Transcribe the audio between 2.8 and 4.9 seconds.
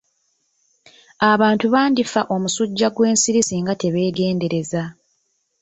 gw'ensiri singa tebegendereza.